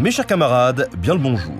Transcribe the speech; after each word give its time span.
Mes 0.00 0.10
chers 0.10 0.26
camarades, 0.26 0.88
bien 0.96 1.14
le 1.14 1.20
bonjour. 1.20 1.54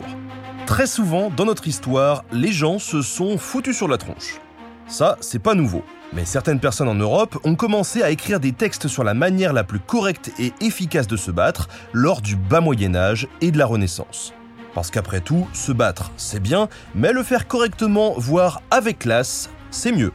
Très 0.66 0.86
souvent, 0.86 1.30
dans 1.30 1.44
notre 1.44 1.66
histoire, 1.66 2.24
les 2.30 2.52
gens 2.52 2.78
se 2.78 3.02
sont 3.02 3.36
foutus 3.38 3.76
sur 3.76 3.88
la 3.88 3.98
tronche. 3.98 4.40
Ça, 4.86 5.16
c'est 5.20 5.38
pas 5.38 5.54
nouveau. 5.54 5.82
Mais 6.12 6.24
certaines 6.24 6.60
personnes 6.60 6.88
en 6.88 6.94
Europe 6.94 7.38
ont 7.44 7.54
commencé 7.54 8.02
à 8.02 8.10
écrire 8.10 8.40
des 8.40 8.52
textes 8.52 8.88
sur 8.88 9.04
la 9.04 9.12
manière 9.12 9.52
la 9.52 9.64
plus 9.64 9.80
correcte 9.80 10.32
et 10.38 10.52
efficace 10.60 11.06
de 11.06 11.16
se 11.16 11.30
battre 11.30 11.68
lors 11.92 12.22
du 12.22 12.36
bas 12.36 12.60
Moyen 12.60 12.94
Âge 12.94 13.28
et 13.40 13.50
de 13.50 13.58
la 13.58 13.66
Renaissance. 13.66 14.32
Parce 14.74 14.90
qu'après 14.90 15.20
tout, 15.20 15.46
se 15.52 15.72
battre, 15.72 16.12
c'est 16.16 16.40
bien, 16.40 16.68
mais 16.94 17.12
le 17.12 17.22
faire 17.22 17.48
correctement, 17.48 18.14
voire 18.16 18.62
avec 18.70 19.00
classe, 19.00 19.50
c'est 19.70 19.92
mieux. 19.92 20.12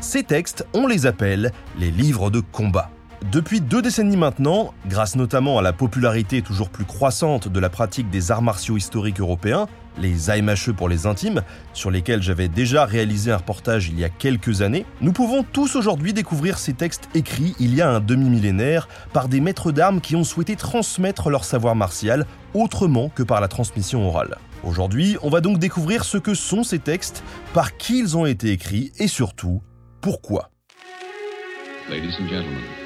Ces 0.00 0.22
textes, 0.22 0.66
on 0.74 0.86
les 0.86 1.06
appelle 1.06 1.52
les 1.78 1.90
livres 1.90 2.30
de 2.30 2.40
combat. 2.40 2.90
Depuis 3.22 3.60
deux 3.60 3.82
décennies 3.82 4.16
maintenant, 4.16 4.74
grâce 4.86 5.16
notamment 5.16 5.58
à 5.58 5.62
la 5.62 5.72
popularité 5.72 6.42
toujours 6.42 6.68
plus 6.68 6.84
croissante 6.84 7.48
de 7.48 7.60
la 7.60 7.70
pratique 7.70 8.10
des 8.10 8.30
arts 8.30 8.42
martiaux 8.42 8.76
historiques 8.76 9.20
européens, 9.20 9.66
les 9.98 10.28
AMHE 10.30 10.74
pour 10.76 10.88
les 10.88 11.06
intimes, 11.06 11.42
sur 11.72 11.90
lesquels 11.90 12.22
j'avais 12.22 12.48
déjà 12.48 12.84
réalisé 12.84 13.32
un 13.32 13.38
reportage 13.38 13.88
il 13.88 13.98
y 13.98 14.04
a 14.04 14.10
quelques 14.10 14.60
années, 14.60 14.84
nous 15.00 15.12
pouvons 15.12 15.42
tous 15.42 15.76
aujourd'hui 15.76 16.12
découvrir 16.12 16.58
ces 16.58 16.74
textes 16.74 17.08
écrits 17.14 17.56
il 17.58 17.74
y 17.74 17.80
a 17.80 17.90
un 17.90 18.00
demi-millénaire 18.00 18.86
par 19.14 19.28
des 19.28 19.40
maîtres 19.40 19.72
d'armes 19.72 20.02
qui 20.02 20.14
ont 20.14 20.24
souhaité 20.24 20.54
transmettre 20.54 21.30
leur 21.30 21.44
savoir 21.44 21.74
martial 21.74 22.26
autrement 22.52 23.08
que 23.08 23.22
par 23.22 23.40
la 23.40 23.48
transmission 23.48 24.06
orale. 24.06 24.36
Aujourd'hui, 24.62 25.16
on 25.22 25.30
va 25.30 25.40
donc 25.40 25.58
découvrir 25.58 26.04
ce 26.04 26.18
que 26.18 26.34
sont 26.34 26.62
ces 26.62 26.78
textes, 26.78 27.22
par 27.54 27.76
qui 27.76 27.98
ils 27.98 28.16
ont 28.16 28.26
été 28.26 28.50
écrits 28.50 28.92
et 28.98 29.08
surtout, 29.08 29.62
pourquoi. 30.00 30.50
Ladies 31.88 32.14
and 32.20 32.28
gentlemen, 32.28 32.85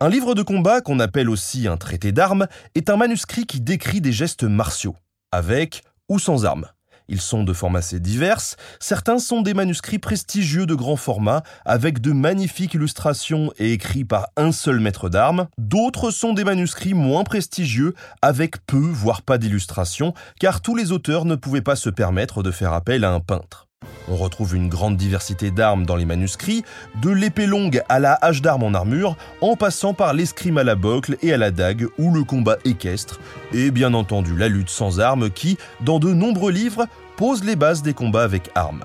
Un 0.00 0.08
livre 0.08 0.34
de 0.34 0.42
combat, 0.42 0.80
qu'on 0.80 1.00
appelle 1.00 1.30
aussi 1.30 1.66
un 1.66 1.76
traité 1.76 2.12
d'armes, 2.12 2.46
est 2.74 2.90
un 2.90 2.96
manuscrit 2.96 3.46
qui 3.46 3.60
décrit 3.60 4.00
des 4.00 4.12
gestes 4.12 4.44
martiaux, 4.44 4.96
avec 5.32 5.82
ou 6.08 6.18
sans 6.18 6.44
armes. 6.44 6.66
Ils 7.08 7.20
sont 7.20 7.44
de 7.44 7.52
formes 7.52 7.76
assez 7.76 8.00
diverses, 8.00 8.56
certains 8.80 9.18
sont 9.18 9.42
des 9.42 9.54
manuscrits 9.54 9.98
prestigieux 9.98 10.66
de 10.66 10.74
grand 10.74 10.96
format, 10.96 11.42
avec 11.64 12.00
de 12.00 12.12
magnifiques 12.12 12.74
illustrations 12.74 13.52
et 13.58 13.72
écrits 13.72 14.04
par 14.04 14.28
un 14.36 14.52
seul 14.52 14.80
maître 14.80 15.08
d'armes, 15.08 15.48
d'autres 15.58 16.10
sont 16.10 16.32
des 16.32 16.44
manuscrits 16.44 16.94
moins 16.94 17.24
prestigieux, 17.24 17.94
avec 18.22 18.64
peu, 18.66 18.78
voire 18.78 19.22
pas 19.22 19.38
d'illustrations, 19.38 20.14
car 20.40 20.60
tous 20.62 20.74
les 20.74 20.92
auteurs 20.92 21.24
ne 21.24 21.34
pouvaient 21.34 21.60
pas 21.60 21.76
se 21.76 21.90
permettre 21.90 22.42
de 22.42 22.50
faire 22.50 22.72
appel 22.72 23.04
à 23.04 23.12
un 23.12 23.20
peintre. 23.20 23.68
On 24.08 24.16
retrouve 24.16 24.54
une 24.54 24.68
grande 24.68 24.96
diversité 24.96 25.50
d'armes 25.50 25.86
dans 25.86 25.96
les 25.96 26.04
manuscrits, 26.04 26.64
de 27.02 27.10
l'épée 27.10 27.46
longue 27.46 27.82
à 27.88 27.98
la 27.98 28.14
hache 28.20 28.42
d'armes 28.42 28.64
en 28.64 28.74
armure, 28.74 29.16
en 29.40 29.56
passant 29.56 29.94
par 29.94 30.14
l'escrime 30.14 30.58
à 30.58 30.64
la 30.64 30.74
bocle 30.74 31.16
et 31.22 31.32
à 31.32 31.36
la 31.36 31.50
dague 31.50 31.86
ou 31.98 32.12
le 32.12 32.24
combat 32.24 32.56
équestre, 32.64 33.20
et 33.52 33.70
bien 33.70 33.94
entendu 33.94 34.36
la 34.36 34.48
lutte 34.48 34.70
sans 34.70 35.00
armes 35.00 35.30
qui, 35.30 35.58
dans 35.80 35.98
de 35.98 36.12
nombreux 36.12 36.52
livres, 36.52 36.86
pose 37.16 37.44
les 37.44 37.56
bases 37.56 37.82
des 37.82 37.94
combats 37.94 38.24
avec 38.24 38.50
armes. 38.54 38.84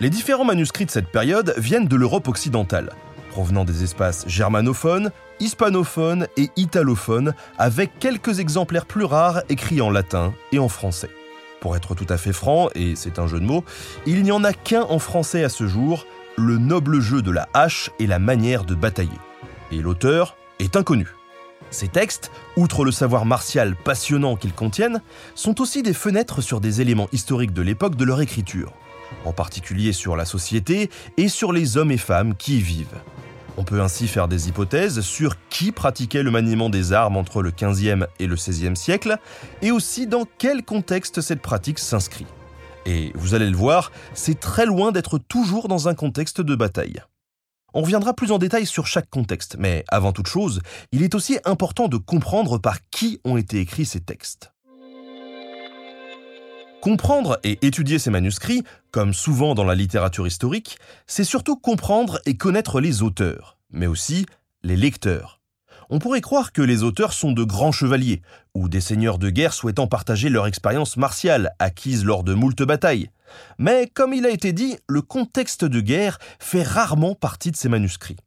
Les 0.00 0.10
différents 0.10 0.44
manuscrits 0.44 0.86
de 0.86 0.90
cette 0.90 1.08
période 1.08 1.54
viennent 1.56 1.88
de 1.88 1.96
l'Europe 1.96 2.28
occidentale, 2.28 2.90
provenant 3.30 3.64
des 3.64 3.82
espaces 3.82 4.24
germanophones, 4.28 5.10
hispanophones 5.40 6.26
et 6.36 6.50
italophones, 6.56 7.34
avec 7.58 7.98
quelques 7.98 8.38
exemplaires 8.38 8.86
plus 8.86 9.04
rares 9.04 9.42
écrits 9.48 9.80
en 9.80 9.90
latin 9.90 10.32
et 10.52 10.58
en 10.58 10.68
français. 10.68 11.10
Pour 11.64 11.76
être 11.76 11.94
tout 11.94 12.04
à 12.10 12.18
fait 12.18 12.34
franc, 12.34 12.68
et 12.74 12.94
c'est 12.94 13.18
un 13.18 13.26
jeu 13.26 13.40
de 13.40 13.46
mots, 13.46 13.64
il 14.04 14.22
n'y 14.22 14.32
en 14.32 14.44
a 14.44 14.52
qu'un 14.52 14.82
en 14.82 14.98
français 14.98 15.44
à 15.44 15.48
ce 15.48 15.66
jour, 15.66 16.04
le 16.36 16.58
noble 16.58 17.00
jeu 17.00 17.22
de 17.22 17.30
la 17.30 17.48
hache 17.54 17.88
et 17.98 18.06
la 18.06 18.18
manière 18.18 18.64
de 18.64 18.74
batailler. 18.74 19.08
Et 19.72 19.78
l'auteur 19.78 20.36
est 20.58 20.76
inconnu. 20.76 21.08
Ces 21.70 21.88
textes, 21.88 22.30
outre 22.58 22.84
le 22.84 22.92
savoir 22.92 23.24
martial 23.24 23.76
passionnant 23.76 24.36
qu'ils 24.36 24.52
contiennent, 24.52 25.00
sont 25.34 25.62
aussi 25.62 25.82
des 25.82 25.94
fenêtres 25.94 26.42
sur 26.42 26.60
des 26.60 26.82
éléments 26.82 27.08
historiques 27.12 27.54
de 27.54 27.62
l'époque 27.62 27.96
de 27.96 28.04
leur 28.04 28.20
écriture, 28.20 28.74
en 29.24 29.32
particulier 29.32 29.94
sur 29.94 30.16
la 30.16 30.26
société 30.26 30.90
et 31.16 31.28
sur 31.28 31.50
les 31.50 31.78
hommes 31.78 31.92
et 31.92 31.96
femmes 31.96 32.34
qui 32.34 32.58
y 32.58 32.60
vivent. 32.60 33.00
On 33.56 33.64
peut 33.64 33.80
ainsi 33.80 34.08
faire 34.08 34.26
des 34.26 34.48
hypothèses 34.48 35.00
sur 35.00 35.36
qui 35.48 35.70
pratiquait 35.70 36.22
le 36.24 36.30
maniement 36.30 36.70
des 36.70 36.92
armes 36.92 37.16
entre 37.16 37.40
le 37.40 37.52
15e 37.52 38.06
et 38.18 38.26
le 38.26 38.34
16e 38.34 38.74
siècle, 38.74 39.16
et 39.62 39.70
aussi 39.70 40.06
dans 40.06 40.24
quel 40.38 40.64
contexte 40.64 41.20
cette 41.20 41.40
pratique 41.40 41.78
s'inscrit. 41.78 42.26
Et 42.86 43.12
vous 43.14 43.34
allez 43.34 43.48
le 43.48 43.56
voir, 43.56 43.92
c'est 44.12 44.40
très 44.40 44.66
loin 44.66 44.92
d'être 44.92 45.18
toujours 45.18 45.68
dans 45.68 45.88
un 45.88 45.94
contexte 45.94 46.40
de 46.40 46.54
bataille. 46.54 47.02
On 47.72 47.82
reviendra 47.82 48.14
plus 48.14 48.30
en 48.30 48.38
détail 48.38 48.66
sur 48.66 48.86
chaque 48.86 49.10
contexte, 49.10 49.56
mais 49.58 49.84
avant 49.88 50.12
toute 50.12 50.28
chose, 50.28 50.60
il 50.92 51.02
est 51.02 51.14
aussi 51.14 51.38
important 51.44 51.88
de 51.88 51.96
comprendre 51.96 52.58
par 52.58 52.78
qui 52.90 53.20
ont 53.24 53.36
été 53.36 53.58
écrits 53.58 53.86
ces 53.86 54.00
textes. 54.00 54.53
Comprendre 56.84 57.40
et 57.44 57.64
étudier 57.66 57.98
ces 57.98 58.10
manuscrits, 58.10 58.62
comme 58.90 59.14
souvent 59.14 59.54
dans 59.54 59.64
la 59.64 59.74
littérature 59.74 60.26
historique, 60.26 60.76
c'est 61.06 61.24
surtout 61.24 61.56
comprendre 61.56 62.20
et 62.26 62.36
connaître 62.36 62.78
les 62.78 63.00
auteurs, 63.00 63.56
mais 63.70 63.86
aussi 63.86 64.26
les 64.62 64.76
lecteurs. 64.76 65.40
On 65.88 65.98
pourrait 65.98 66.20
croire 66.20 66.52
que 66.52 66.60
les 66.60 66.82
auteurs 66.82 67.14
sont 67.14 67.32
de 67.32 67.42
grands 67.42 67.72
chevaliers, 67.72 68.20
ou 68.54 68.68
des 68.68 68.82
seigneurs 68.82 69.16
de 69.16 69.30
guerre 69.30 69.54
souhaitant 69.54 69.86
partager 69.86 70.28
leur 70.28 70.46
expérience 70.46 70.98
martiale 70.98 71.54
acquise 71.58 72.04
lors 72.04 72.22
de 72.22 72.34
moult 72.34 72.62
batailles. 72.62 73.08
Mais 73.56 73.86
comme 73.86 74.12
il 74.12 74.26
a 74.26 74.30
été 74.30 74.52
dit, 74.52 74.76
le 74.86 75.00
contexte 75.00 75.64
de 75.64 75.80
guerre 75.80 76.18
fait 76.38 76.62
rarement 76.62 77.14
partie 77.14 77.50
de 77.50 77.56
ces 77.56 77.70
manuscrits. 77.70 78.18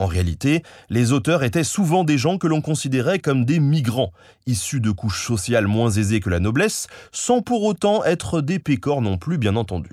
En 0.00 0.06
réalité, 0.06 0.64
les 0.90 1.12
auteurs 1.12 1.44
étaient 1.44 1.62
souvent 1.62 2.02
des 2.02 2.18
gens 2.18 2.36
que 2.36 2.48
l'on 2.48 2.60
considérait 2.60 3.20
comme 3.20 3.44
des 3.44 3.60
migrants, 3.60 4.12
issus 4.44 4.80
de 4.80 4.90
couches 4.90 5.24
sociales 5.24 5.68
moins 5.68 5.88
aisées 5.88 6.18
que 6.18 6.30
la 6.30 6.40
noblesse, 6.40 6.88
sans 7.12 7.42
pour 7.42 7.62
autant 7.62 8.04
être 8.04 8.40
des 8.40 8.58
pécores 8.58 9.02
non 9.02 9.18
plus, 9.18 9.38
bien 9.38 9.54
entendu. 9.54 9.90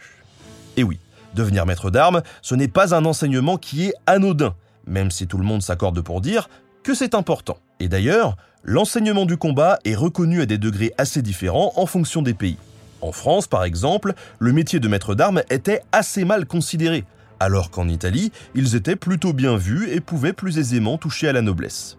Et 0.76 0.82
oui, 0.82 0.98
devenir 1.36 1.68
maître 1.68 1.92
d'armes, 1.92 2.24
ce 2.42 2.56
n'est 2.56 2.68
pas 2.68 2.96
un 2.96 3.06
enseignement 3.06 3.58
qui 3.58 3.86
est 3.86 3.94
anodin, 4.08 4.56
même 4.88 5.12
si 5.12 5.28
tout 5.28 5.38
le 5.38 5.44
monde 5.44 5.62
s'accorde 5.62 6.02
pour 6.02 6.20
dire 6.20 6.50
que 6.82 6.96
c'est 6.96 7.14
important. 7.14 7.60
Et 7.80 7.88
d'ailleurs, 7.88 8.38
l'enseignement 8.64 9.28
du 9.28 9.38
combat 9.38 9.78
est 9.86 9.94
reconnu 9.94 10.42
à 10.42 10.48
des 10.48 10.58
degrés 10.58 10.94
assez 10.98 11.22
différents 11.22 11.74
en 11.76 11.86
fonction 11.86 12.24
des 12.24 12.34
pays. 12.34 12.58
En 13.02 13.12
France, 13.12 13.46
par 13.46 13.64
exemple, 13.66 14.16
le 14.40 14.52
métier 14.52 14.80
de 14.80 14.88
maître 14.88 15.14
d'armes 15.14 15.44
était 15.52 15.82
assez 15.92 16.26
mal 16.26 16.48
considéré, 16.48 17.04
alors 17.42 17.72
qu'en 17.72 17.90
Italie, 17.90 18.32
ils 18.54 18.76
étaient 18.76 18.96
plutôt 18.96 19.34
bien 19.34 19.58
vus 19.58 19.90
et 19.90 20.00
pouvaient 20.00 20.32
plus 20.32 20.60
aisément 20.60 21.00
toucher 21.00 21.28
à 21.28 21.34
la 21.34 21.42
noblesse. 21.42 21.98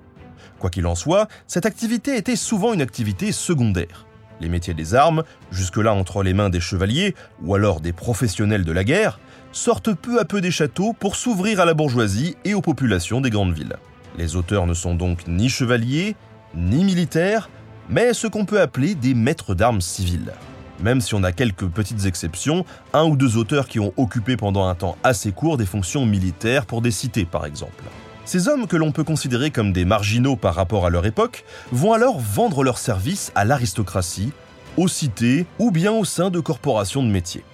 Quoi 0.60 0.70
qu'il 0.70 0.86
en 0.86 0.94
soit, 0.94 1.26
cette 1.48 1.66
activité 1.66 2.16
était 2.16 2.36
souvent 2.36 2.72
une 2.72 2.80
activité 2.80 3.32
secondaire. 3.32 4.06
Les 4.40 4.48
métiers 4.48 4.72
des 4.72 4.94
armes, 4.94 5.24
jusque-là 5.50 5.94
entre 5.94 6.22
les 6.22 6.32
mains 6.32 6.48
des 6.48 6.60
chevaliers 6.60 7.16
ou 7.42 7.56
alors 7.56 7.80
des 7.80 7.92
professionnels 7.92 8.64
de 8.64 8.70
la 8.70 8.84
guerre, 8.84 9.18
sortent 9.50 9.92
peu 9.92 10.20
à 10.20 10.24
peu 10.24 10.40
des 10.40 10.52
châteaux 10.52 10.92
pour 10.92 11.16
s'ouvrir 11.16 11.58
à 11.58 11.64
la 11.64 11.74
bourgeoisie 11.74 12.36
et 12.44 12.54
aux 12.54 12.62
populations 12.62 13.20
des 13.20 13.30
grandes 13.30 13.52
villes. 13.52 13.76
Les 14.16 14.36
auteurs 14.36 14.68
ne 14.68 14.74
sont 14.74 14.94
donc 14.94 15.26
ni 15.26 15.48
chevaliers, 15.48 16.14
ni 16.54 16.84
militaires, 16.84 17.50
mais 17.88 18.14
ce 18.14 18.28
qu'on 18.28 18.44
peut 18.44 18.60
appeler 18.60 18.94
des 18.94 19.14
maîtres 19.14 19.56
d'armes 19.56 19.80
civils 19.80 20.32
même 20.82 21.00
si 21.00 21.14
on 21.14 21.22
a 21.22 21.32
quelques 21.32 21.66
petites 21.66 22.04
exceptions, 22.06 22.64
un 22.92 23.04
ou 23.04 23.16
deux 23.16 23.36
auteurs 23.36 23.68
qui 23.68 23.80
ont 23.80 23.92
occupé 23.96 24.36
pendant 24.36 24.66
un 24.66 24.74
temps 24.74 24.96
assez 25.02 25.32
court 25.32 25.56
des 25.56 25.66
fonctions 25.66 26.04
militaires 26.04 26.66
pour 26.66 26.82
des 26.82 26.90
cités 26.90 27.24
par 27.24 27.46
exemple. 27.46 27.84
Ces 28.24 28.48
hommes 28.48 28.66
que 28.66 28.76
l'on 28.76 28.92
peut 28.92 29.04
considérer 29.04 29.50
comme 29.50 29.72
des 29.72 29.84
marginaux 29.84 30.36
par 30.36 30.54
rapport 30.54 30.86
à 30.86 30.90
leur 30.90 31.06
époque 31.06 31.44
vont 31.72 31.92
alors 31.92 32.20
vendre 32.20 32.62
leurs 32.62 32.78
services 32.78 33.32
à 33.34 33.44
l'aristocratie, 33.44 34.32
aux 34.76 34.88
cités 34.88 35.46
ou 35.58 35.70
bien 35.70 35.92
au 35.92 36.04
sein 36.04 36.30
de 36.30 36.40
corporations 36.40 37.02
de 37.02 37.08
métiers. 37.08 37.44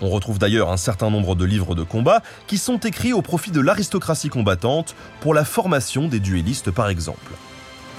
On 0.00 0.10
retrouve 0.10 0.38
d'ailleurs 0.38 0.70
un 0.70 0.76
certain 0.76 1.10
nombre 1.10 1.34
de 1.34 1.44
livres 1.44 1.74
de 1.74 1.82
combat 1.82 2.22
qui 2.46 2.58
sont 2.58 2.78
écrits 2.78 3.12
au 3.12 3.22
profit 3.22 3.50
de 3.50 3.60
l'aristocratie 3.60 4.28
combattante 4.28 4.94
pour 5.20 5.34
la 5.34 5.44
formation 5.44 6.06
des 6.08 6.20
duellistes 6.20 6.70
par 6.70 6.88
exemple. 6.88 7.32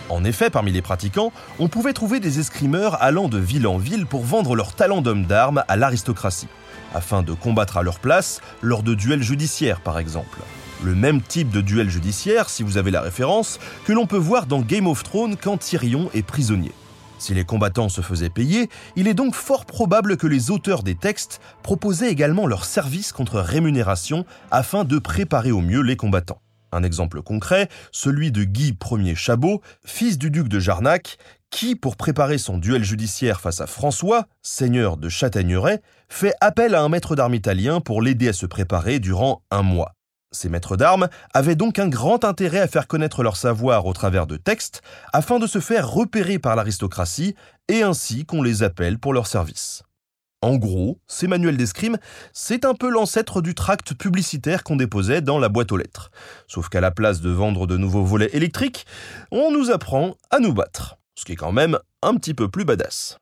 En 0.09 0.23
effet, 0.23 0.49
parmi 0.49 0.71
les 0.71 0.81
pratiquants, 0.81 1.31
on 1.59 1.67
pouvait 1.67 1.93
trouver 1.93 2.19
des 2.19 2.39
escrimeurs 2.39 3.01
allant 3.01 3.29
de 3.29 3.37
ville 3.37 3.67
en 3.67 3.77
ville 3.77 4.07
pour 4.07 4.23
vendre 4.23 4.55
leur 4.55 4.73
talent 4.73 5.01
d'homme 5.01 5.25
d'armes 5.25 5.63
à 5.67 5.77
l'aristocratie, 5.77 6.47
afin 6.95 7.21
de 7.21 7.33
combattre 7.33 7.77
à 7.77 7.83
leur 7.83 7.99
place 7.99 8.41
lors 8.63 8.81
de 8.81 8.95
duels 8.95 9.21
judiciaires 9.21 9.81
par 9.81 9.99
exemple. 9.99 10.39
Le 10.83 10.95
même 10.95 11.21
type 11.21 11.51
de 11.51 11.61
duel 11.61 11.89
judiciaire, 11.89 12.49
si 12.49 12.63
vous 12.63 12.77
avez 12.77 12.89
la 12.89 13.01
référence, 13.01 13.59
que 13.85 13.93
l'on 13.93 14.07
peut 14.07 14.17
voir 14.17 14.47
dans 14.47 14.61
Game 14.61 14.87
of 14.87 15.03
Thrones 15.03 15.35
quand 15.35 15.57
Tyrion 15.57 16.09
est 16.15 16.23
prisonnier. 16.23 16.71
Si 17.19 17.33
les 17.33 17.43
combattants 17.43 17.89
se 17.89 18.01
faisaient 18.01 18.29
payer, 18.29 18.69
il 18.95 19.07
est 19.07 19.13
donc 19.13 19.35
fort 19.35 19.65
probable 19.65 20.15
que 20.15 20.25
les 20.25 20.51
auteurs 20.51 20.83
des 20.83 20.95
textes 20.95 21.41
proposaient 21.61 22.09
également 22.09 22.47
leur 22.47 22.63
service 22.63 23.11
contre 23.11 23.41
rémunération 23.41 24.25
afin 24.51 24.85
de 24.85 24.97
préparer 24.97 25.51
au 25.51 25.59
mieux 25.59 25.81
les 25.81 25.97
combattants. 25.97 26.41
Un 26.71 26.83
exemple 26.83 27.21
concret, 27.21 27.69
celui 27.91 28.31
de 28.31 28.43
Guy 28.43 28.77
Ier 28.91 29.15
Chabot, 29.15 29.61
fils 29.85 30.17
du 30.17 30.29
duc 30.31 30.47
de 30.47 30.59
Jarnac, 30.59 31.17
qui, 31.49 31.75
pour 31.75 31.95
préparer 31.95 32.37
son 32.37 32.57
duel 32.57 32.83
judiciaire 32.83 33.41
face 33.41 33.61
à 33.61 33.67
François, 33.67 34.27
seigneur 34.41 34.97
de 34.97 35.09
Châtaigneraie, 35.09 35.81
fait 36.07 36.33
appel 36.41 36.75
à 36.75 36.81
un 36.81 36.89
maître 36.89 37.15
d'armes 37.15 37.35
italien 37.35 37.81
pour 37.81 38.01
l'aider 38.01 38.29
à 38.29 38.33
se 38.33 38.45
préparer 38.45 38.99
durant 38.99 39.43
un 39.51 39.63
mois. 39.63 39.93
Ces 40.31 40.49
maîtres 40.49 40.77
d'armes 40.77 41.09
avaient 41.33 41.55
donc 41.55 41.79
un 41.79 41.87
grand 41.87 42.23
intérêt 42.23 42.59
à 42.59 42.67
faire 42.67 42.87
connaître 42.87 43.23
leur 43.23 43.35
savoir 43.35 43.87
au 43.87 43.93
travers 43.93 44.27
de 44.27 44.37
textes, 44.37 44.83
afin 45.11 45.39
de 45.39 45.47
se 45.47 45.59
faire 45.59 45.89
repérer 45.89 46.37
par 46.37 46.55
l'aristocratie, 46.55 47.35
et 47.67 47.81
ainsi 47.81 48.25
qu'on 48.25 48.43
les 48.43 48.61
appelle 48.61 48.99
pour 48.99 49.13
leur 49.13 49.25
service. 49.25 49.83
En 50.41 50.55
gros, 50.55 50.99
ces 51.05 51.27
manuels 51.27 51.57
d'escrime, 51.57 51.97
c'est 52.31 52.63
un 52.63 52.73
peu 52.73 52.89
l'ancêtre 52.89 53.41
du 53.41 53.55
tract 53.55 53.93
publicitaire 53.93 54.63
qu'on 54.63 54.77
déposait 54.77 55.21
dans 55.21 55.37
la 55.37 55.49
boîte 55.49 55.73
aux 55.73 55.77
lettres. 55.77 56.11
Sauf 56.47 56.69
qu'à 56.69 56.79
la 56.79 56.91
place 56.91 57.19
de 57.19 57.29
vendre 57.29 57.67
de 57.67 57.75
nouveaux 57.75 58.05
volets 58.05 58.29
électriques, 58.31 58.85
on 59.31 59.51
nous 59.51 59.69
apprend 59.69 60.15
à 60.31 60.39
nous 60.39 60.53
battre. 60.53 60.97
Ce 61.15 61.25
qui 61.25 61.33
est 61.33 61.35
quand 61.35 61.51
même 61.51 61.77
un 62.01 62.15
petit 62.15 62.33
peu 62.33 62.47
plus 62.47 62.63
badass. 62.63 63.17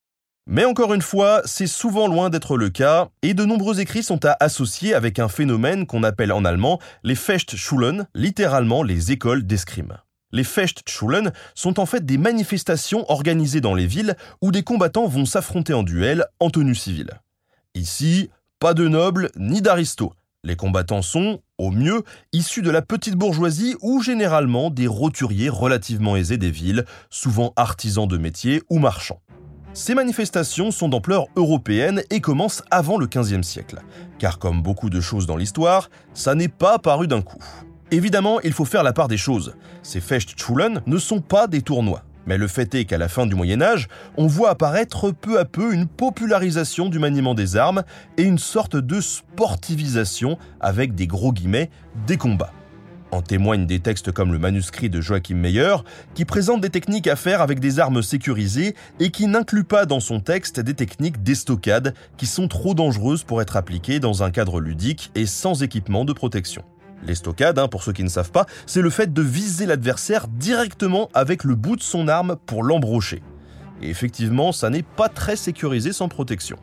Mais 0.46 0.64
encore 0.64 0.94
une 0.94 1.02
fois, 1.02 1.42
c'est 1.46 1.68
souvent 1.68 2.08
loin 2.08 2.30
d'être 2.30 2.56
le 2.56 2.70
cas, 2.70 3.10
et 3.24 3.34
de 3.34 3.46
nombreux 3.46 3.80
écrits 3.80 4.04
sont 4.04 4.24
à 4.24 4.38
associer 4.40 4.94
avec 4.94 5.18
un 5.18 5.28
phénomène 5.28 5.88
qu'on 5.88 6.04
appelle 6.04 6.32
en 6.32 6.46
allemand 6.46 6.80
les 7.04 7.16
Fechtschulen, 7.16 8.08
littéralement 8.14 8.84
les 8.84 9.12
écoles 9.12 9.46
d'escrime. 9.46 9.98
Les 10.32 10.44
Fechtschulen 10.44 11.32
sont 11.56 11.80
en 11.80 11.86
fait 11.86 12.06
des 12.06 12.18
manifestations 12.18 13.10
organisées 13.10 13.62
dans 13.62 13.74
les 13.74 13.88
villes 13.88 14.16
où 14.42 14.52
des 14.52 14.64
combattants 14.64 15.08
vont 15.08 15.26
s'affronter 15.26 15.74
en 15.74 15.84
duel 15.84 16.26
en 16.40 16.50
tenue 16.50 16.76
civile. 16.76 17.12
Ici, 17.76 18.30
pas 18.60 18.74
de 18.74 18.88
nobles 18.88 19.32
ni 19.38 19.62
d'aristos. 19.62 20.12
Les 20.44 20.56
combattants 20.56 21.02
sont, 21.02 21.42
au 21.58 21.72
mieux, 21.72 22.04
issus 22.34 22.62
de 22.62 22.72
la 22.72 22.82
petite 22.82 23.16
bourgeoisie 23.16 23.76
ou 23.82 24.02
généralement 24.02 24.70
des 24.70 24.88
roturiers 24.88 25.50
relativement 25.50 26.16
aisés 26.16 26.38
des 26.38 26.52
villes, 26.52 26.86
souvent 27.10 27.54
artisans 27.56 28.08
de 28.08 28.18
métier 28.18 28.62
ou 28.70 28.80
marchands. 28.80 29.22
Ces 29.74 29.94
manifestations 29.94 30.72
sont 30.72 30.90
d'ampleur 30.90 31.28
européenne 31.36 32.02
et 32.10 32.20
commencent 32.20 32.64
avant 32.72 32.98
le 32.98 33.08
XVe 33.08 33.44
siècle, 33.44 33.80
car 34.18 34.40
comme 34.40 34.62
beaucoup 34.62 34.90
de 34.90 35.02
choses 35.02 35.28
dans 35.28 35.38
l'histoire, 35.38 35.90
ça 36.14 36.34
n'est 36.34 36.48
pas 36.48 36.80
paru 36.80 37.08
d'un 37.08 37.22
coup. 37.22 37.44
Évidemment, 37.92 38.42
il 38.42 38.52
faut 38.52 38.66
faire 38.66 38.84
la 38.84 38.92
part 38.92 39.08
des 39.08 39.18
choses. 39.18 39.56
Ces 39.82 40.02
Fechtschulen 40.02 40.82
ne 40.86 40.98
sont 40.98 41.22
pas 41.22 41.48
des 41.48 41.62
tournois. 41.62 42.04
Mais 42.26 42.38
le 42.38 42.50
fait 42.50 42.76
est 42.76 42.84
qu'à 42.84 42.98
la 42.98 43.08
fin 43.08 43.26
du 43.26 43.36
Moyen 43.36 43.62
Âge, 43.62 43.88
on 44.18 44.28
voit 44.28 44.50
apparaître 44.50 45.12
peu 45.12 45.40
à 45.40 45.46
peu 45.46 45.74
une 45.74 45.88
popularisation 45.88 46.90
du 46.90 47.00
maniement 47.00 47.34
des 47.34 47.56
armes 47.56 47.84
et 48.18 48.24
une 48.24 48.38
sorte 48.38 48.76
de 48.76 49.00
sportivisation, 49.00 50.38
avec 50.60 50.94
des 50.94 51.08
gros 51.08 51.32
guillemets, 51.32 51.70
des 52.06 52.18
combats. 52.18 52.52
En 53.12 53.22
témoignent 53.22 53.66
des 53.66 53.80
textes 53.80 54.12
comme 54.12 54.34
le 54.34 54.40
manuscrit 54.40 54.90
de 54.90 55.00
Joachim 55.00 55.36
Meyer, 55.36 55.78
qui 56.14 56.26
présente 56.26 56.60
des 56.60 56.70
techniques 56.70 57.08
à 57.08 57.16
faire 57.16 57.42
avec 57.42 57.62
des 57.62 57.80
armes 57.80 58.02
sécurisées 58.02 58.76
et 59.00 59.12
qui 59.12 59.28
n'inclut 59.28 59.64
pas 59.64 59.86
dans 59.86 60.02
son 60.02 60.20
texte 60.20 60.60
des 60.60 60.74
techniques 60.74 61.24
d'estocade 61.24 61.94
qui 62.18 62.26
sont 62.26 62.50
trop 62.50 62.74
dangereuses 62.74 63.24
pour 63.24 63.42
être 63.42 63.56
appliquées 63.56 64.02
dans 64.02 64.24
un 64.24 64.32
cadre 64.32 64.60
ludique 64.60 65.10
et 65.16 65.26
sans 65.26 65.64
équipement 65.64 66.04
de 66.04 66.12
protection. 66.12 66.66
L'estocade, 67.06 67.60
hein, 67.60 67.68
pour 67.68 67.84
ceux 67.84 67.94
qui 67.94 68.04
ne 68.04 68.10
savent 68.10 68.32
pas, 68.32 68.46
c'est 68.66 68.82
le 68.82 68.90
fait 68.90 69.14
de 69.14 69.22
viser 69.22 69.66
l'adversaire 69.66 70.28
directement 70.28 71.10
avec 71.14 71.44
le 71.44 71.56
bout 71.56 71.76
de 71.76 71.84
son 71.84 72.08
arme 72.08 72.38
pour 72.46 72.64
l'embrocher. 72.64 73.22
Et 73.82 73.90
effectivement, 73.90 74.52
ça 74.52 74.70
n'est 74.70 74.84
pas 74.84 75.10
très 75.10 75.36
sécurisé 75.36 75.94
sans 75.94 76.10
protection. 76.10 76.58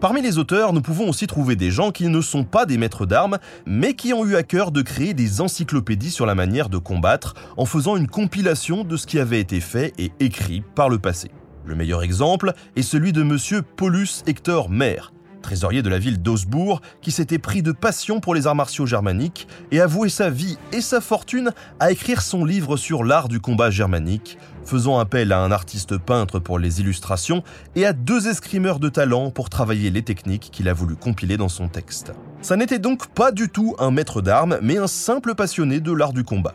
Parmi 0.00 0.22
les 0.22 0.38
auteurs, 0.38 0.72
nous 0.72 0.80
pouvons 0.80 1.10
aussi 1.10 1.26
trouver 1.26 1.56
des 1.56 1.70
gens 1.70 1.90
qui 1.90 2.08
ne 2.08 2.20
sont 2.22 2.44
pas 2.44 2.64
des 2.64 2.78
maîtres 2.78 3.04
d'armes, 3.04 3.38
mais 3.66 3.92
qui 3.92 4.14
ont 4.14 4.24
eu 4.24 4.34
à 4.34 4.42
cœur 4.42 4.70
de 4.70 4.80
créer 4.80 5.12
des 5.12 5.42
encyclopédies 5.42 6.10
sur 6.10 6.24
la 6.24 6.34
manière 6.34 6.70
de 6.70 6.78
combattre 6.78 7.34
en 7.58 7.66
faisant 7.66 7.96
une 7.96 8.08
compilation 8.08 8.82
de 8.82 8.96
ce 8.96 9.06
qui 9.06 9.18
avait 9.18 9.40
été 9.40 9.60
fait 9.60 9.92
et 9.98 10.10
écrit 10.18 10.62
par 10.74 10.88
le 10.88 10.98
passé. 10.98 11.30
Le 11.66 11.74
meilleur 11.74 12.02
exemple 12.02 12.54
est 12.76 12.82
celui 12.82 13.12
de 13.12 13.22
monsieur 13.22 13.60
Paulus 13.60 14.22
Hector 14.26 14.70
Maire, 14.70 15.12
trésorier 15.40 15.82
de 15.82 15.88
la 15.88 15.98
ville 15.98 16.22
d'Augsbourg, 16.22 16.80
qui 17.02 17.10
s'était 17.10 17.38
pris 17.38 17.62
de 17.62 17.72
passion 17.72 18.20
pour 18.20 18.34
les 18.34 18.46
arts 18.46 18.54
martiaux 18.54 18.86
germaniques 18.86 19.48
et 19.70 19.80
a 19.80 19.86
voué 19.86 20.08
sa 20.08 20.30
vie 20.30 20.58
et 20.72 20.80
sa 20.80 21.00
fortune 21.00 21.52
à 21.78 21.90
écrire 21.90 22.22
son 22.22 22.44
livre 22.44 22.76
sur 22.76 23.04
l'art 23.04 23.28
du 23.28 23.40
combat 23.40 23.70
germanique, 23.70 24.38
faisant 24.64 24.98
appel 24.98 25.32
à 25.32 25.40
un 25.40 25.50
artiste 25.50 25.98
peintre 25.98 26.38
pour 26.38 26.58
les 26.58 26.80
illustrations 26.80 27.42
et 27.74 27.86
à 27.86 27.92
deux 27.92 28.28
escrimeurs 28.28 28.78
de 28.78 28.88
talent 28.88 29.30
pour 29.30 29.50
travailler 29.50 29.90
les 29.90 30.02
techniques 30.02 30.50
qu'il 30.52 30.68
a 30.68 30.72
voulu 30.72 30.96
compiler 30.96 31.36
dans 31.36 31.48
son 31.48 31.68
texte. 31.68 32.12
Ça 32.42 32.56
n'était 32.56 32.78
donc 32.78 33.08
pas 33.08 33.32
du 33.32 33.48
tout 33.48 33.74
un 33.78 33.90
maître 33.90 34.22
d'armes, 34.22 34.58
mais 34.62 34.78
un 34.78 34.86
simple 34.86 35.34
passionné 35.34 35.80
de 35.80 35.92
l'art 35.92 36.12
du 36.12 36.24
combat. 36.24 36.54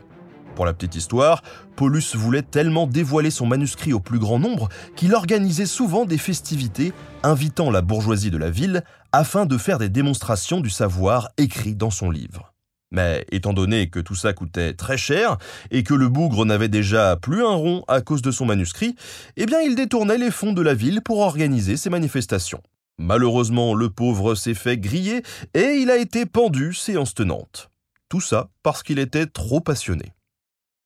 Pour 0.55 0.65
la 0.65 0.73
petite 0.73 0.95
histoire, 0.95 1.43
Paulus 1.75 2.15
voulait 2.15 2.41
tellement 2.41 2.87
dévoiler 2.87 3.29
son 3.29 3.45
manuscrit 3.45 3.91
au 3.91 3.99
plus 3.99 4.19
grand 4.19 4.39
nombre 4.39 4.69
qu'il 4.95 5.13
organisait 5.13 5.65
souvent 5.65 6.05
des 6.05 6.17
festivités 6.17 6.93
invitant 7.23 7.69
la 7.69 7.81
bourgeoisie 7.81 8.31
de 8.31 8.37
la 8.37 8.49
ville 8.49 8.83
afin 9.11 9.45
de 9.45 9.57
faire 9.57 9.79
des 9.79 9.89
démonstrations 9.89 10.61
du 10.61 10.69
savoir 10.69 11.29
écrit 11.37 11.75
dans 11.75 11.89
son 11.89 12.09
livre. 12.09 12.53
Mais 12.91 13.25
étant 13.31 13.51
donné 13.51 13.89
que 13.89 13.99
tout 13.99 14.15
ça 14.15 14.31
coûtait 14.31 14.73
très 14.73 14.97
cher 14.97 15.37
et 15.71 15.83
que 15.83 15.93
le 15.93 16.07
bougre 16.07 16.45
n'avait 16.45 16.69
déjà 16.69 17.17
plus 17.17 17.43
un 17.43 17.55
rond 17.55 17.83
à 17.89 17.99
cause 17.99 18.21
de 18.21 18.31
son 18.31 18.45
manuscrit, 18.45 18.95
eh 19.35 19.45
bien 19.45 19.59
il 19.59 19.75
détournait 19.75 20.17
les 20.17 20.31
fonds 20.31 20.53
de 20.53 20.61
la 20.61 20.73
ville 20.73 21.01
pour 21.01 21.19
organiser 21.19 21.75
ces 21.75 21.89
manifestations. 21.89 22.61
Malheureusement, 22.97 23.73
le 23.73 23.89
pauvre 23.89 24.35
s'est 24.35 24.53
fait 24.53 24.77
griller 24.77 25.23
et 25.53 25.79
il 25.81 25.91
a 25.91 25.97
été 25.97 26.25
pendu 26.25 26.73
séance 26.73 27.13
tenante. 27.13 27.69
Tout 28.07 28.21
ça 28.21 28.49
parce 28.63 28.83
qu'il 28.83 28.99
était 28.99 29.25
trop 29.25 29.59
passionné. 29.59 30.14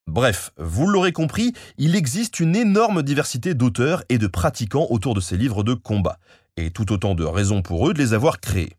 Bref, 0.10 0.50
vous 0.58 0.88
l'aurez 0.88 1.12
compris, 1.12 1.54
il 1.78 1.96
existe 1.96 2.40
une 2.40 2.56
énorme 2.56 3.04
diversité 3.04 3.54
d'auteurs 3.54 4.04
et 4.10 4.18
de 4.18 4.26
pratiquants 4.26 4.88
autour 4.90 5.14
de 5.14 5.22
ces 5.22 5.38
livres 5.38 5.64
de 5.64 5.76
combat, 5.76 6.18
et 6.58 6.72
tout 6.72 6.92
autant 6.92 7.14
de 7.14 7.24
raisons 7.24 7.62
pour 7.62 7.88
eux 7.88 7.94
de 7.94 8.00
les 8.00 8.16
avoir 8.16 8.40
créés. 8.40 8.76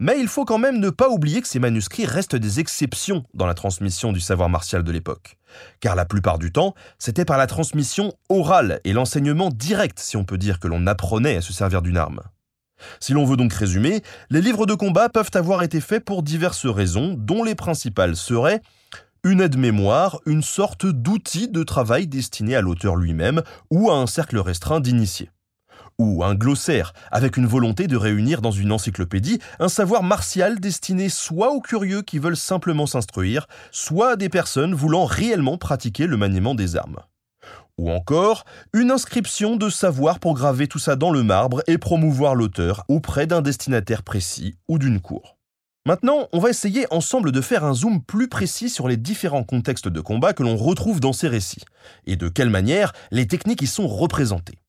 Mais 0.00 0.18
il 0.18 0.28
faut 0.28 0.46
quand 0.46 0.56
même 0.56 0.80
ne 0.80 0.88
pas 0.88 1.10
oublier 1.10 1.42
que 1.42 1.46
ces 1.46 1.58
manuscrits 1.58 2.06
restent 2.06 2.36
des 2.36 2.58
exceptions 2.58 3.22
dans 3.34 3.44
la 3.44 3.52
transmission 3.52 4.12
du 4.12 4.20
savoir 4.20 4.48
martial 4.48 4.82
de 4.82 4.90
l'époque. 4.90 5.36
Car 5.80 5.94
la 5.94 6.06
plupart 6.06 6.38
du 6.38 6.52
temps, 6.52 6.74
c'était 6.98 7.26
par 7.26 7.36
la 7.36 7.46
transmission 7.46 8.14
orale 8.30 8.80
et 8.84 8.94
l'enseignement 8.94 9.50
direct, 9.50 9.98
si 9.98 10.16
on 10.16 10.24
peut 10.24 10.38
dire, 10.38 10.58
que 10.58 10.68
l'on 10.68 10.86
apprenait 10.86 11.36
à 11.36 11.42
se 11.42 11.52
servir 11.52 11.82
d'une 11.82 11.98
arme. 11.98 12.22
Si 12.98 13.12
l'on 13.12 13.26
veut 13.26 13.36
donc 13.36 13.52
résumer, 13.52 14.02
les 14.30 14.40
livres 14.40 14.64
de 14.64 14.72
combat 14.72 15.10
peuvent 15.10 15.30
avoir 15.34 15.62
été 15.62 15.82
faits 15.82 16.02
pour 16.02 16.22
diverses 16.22 16.64
raisons, 16.64 17.14
dont 17.14 17.44
les 17.44 17.54
principales 17.54 18.16
seraient 18.16 18.62
une 19.24 19.40
aide-mémoire, 19.40 20.20
une 20.26 20.42
sorte 20.42 20.84
d'outil 20.84 21.48
de 21.48 21.62
travail 21.62 22.08
destiné 22.08 22.56
à 22.56 22.60
l'auteur 22.60 22.96
lui-même 22.96 23.42
ou 23.70 23.88
à 23.88 23.94
un 23.94 24.08
cercle 24.08 24.38
restreint 24.38 24.80
d'initiés. 24.80 25.30
Ou 25.98 26.24
un 26.24 26.34
glossaire, 26.34 26.92
avec 27.12 27.36
une 27.36 27.46
volonté 27.46 27.86
de 27.86 27.96
réunir 27.96 28.40
dans 28.42 28.50
une 28.50 28.72
encyclopédie 28.72 29.38
un 29.60 29.68
savoir 29.68 30.02
martial 30.02 30.58
destiné 30.58 31.08
soit 31.08 31.52
aux 31.52 31.60
curieux 31.60 32.02
qui 32.02 32.18
veulent 32.18 32.36
simplement 32.36 32.86
s'instruire, 32.86 33.46
soit 33.70 34.12
à 34.12 34.16
des 34.16 34.28
personnes 34.28 34.74
voulant 34.74 35.04
réellement 35.04 35.56
pratiquer 35.56 36.08
le 36.08 36.16
maniement 36.16 36.56
des 36.56 36.74
armes. 36.74 36.98
Ou 37.78 37.92
encore, 37.92 38.44
une 38.72 38.90
inscription 38.90 39.54
de 39.54 39.70
savoir 39.70 40.18
pour 40.18 40.34
graver 40.34 40.66
tout 40.66 40.80
ça 40.80 40.96
dans 40.96 41.12
le 41.12 41.22
marbre 41.22 41.62
et 41.68 41.78
promouvoir 41.78 42.34
l'auteur 42.34 42.84
auprès 42.88 43.28
d'un 43.28 43.40
destinataire 43.40 44.02
précis 44.02 44.56
ou 44.66 44.78
d'une 44.78 45.00
cour. 45.00 45.36
Maintenant, 45.84 46.28
on 46.32 46.38
va 46.38 46.50
essayer 46.50 46.86
ensemble 46.92 47.32
de 47.32 47.40
faire 47.40 47.64
un 47.64 47.74
zoom 47.74 48.04
plus 48.04 48.28
précis 48.28 48.70
sur 48.70 48.86
les 48.86 48.96
différents 48.96 49.42
contextes 49.42 49.88
de 49.88 50.00
combat 50.00 50.32
que 50.32 50.44
l'on 50.44 50.56
retrouve 50.56 51.00
dans 51.00 51.12
ces 51.12 51.26
récits, 51.26 51.64
et 52.06 52.14
de 52.14 52.28
quelle 52.28 52.50
manière 52.50 52.92
les 53.10 53.26
techniques 53.26 53.62
y 53.62 53.66
sont 53.66 53.88
représentées. 53.88 54.60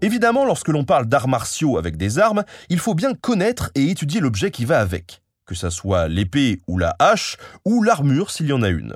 Évidemment, 0.00 0.46
lorsque 0.46 0.68
l'on 0.68 0.84
parle 0.84 1.04
d'arts 1.04 1.28
martiaux 1.28 1.76
avec 1.76 1.98
des 1.98 2.18
armes, 2.18 2.44
il 2.70 2.78
faut 2.78 2.94
bien 2.94 3.12
connaître 3.12 3.70
et 3.74 3.90
étudier 3.90 4.20
l'objet 4.20 4.50
qui 4.50 4.64
va 4.64 4.80
avec, 4.80 5.20
que 5.44 5.54
ce 5.54 5.68
soit 5.68 6.08
l'épée 6.08 6.62
ou 6.66 6.78
la 6.78 6.96
hache, 6.98 7.36
ou 7.66 7.82
l'armure 7.82 8.30
s'il 8.30 8.46
y 8.46 8.52
en 8.54 8.62
a 8.62 8.70
une. 8.70 8.94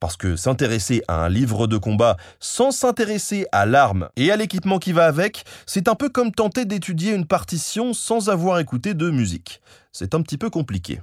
Parce 0.00 0.16
que 0.16 0.34
s'intéresser 0.34 1.02
à 1.08 1.24
un 1.24 1.28
livre 1.28 1.66
de 1.66 1.76
combat 1.76 2.16
sans 2.40 2.70
s'intéresser 2.70 3.46
à 3.52 3.66
l'arme 3.66 4.08
et 4.16 4.32
à 4.32 4.36
l'équipement 4.36 4.78
qui 4.78 4.92
va 4.92 5.04
avec, 5.04 5.44
c'est 5.66 5.88
un 5.88 5.94
peu 5.94 6.08
comme 6.08 6.32
tenter 6.32 6.64
d'étudier 6.64 7.12
une 7.12 7.26
partition 7.26 7.92
sans 7.92 8.30
avoir 8.30 8.58
écouté 8.58 8.94
de 8.94 9.10
musique. 9.10 9.60
C'est 9.92 10.14
un 10.14 10.22
petit 10.22 10.38
peu 10.38 10.48
compliqué. 10.48 11.02